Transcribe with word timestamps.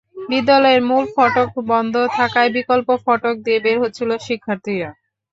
বিদ্যালয়ের 0.29 0.81
মূল 0.89 1.05
ফটক 1.15 1.49
বন্ধ 1.71 1.95
থাকায় 2.17 2.51
বিকল্প 2.57 2.87
ফটক 3.05 3.35
দিয়ে 3.45 3.59
বের 3.65 3.77
হচ্ছিল 3.83 4.09
শিক্ষার্থীরা। 4.27 4.89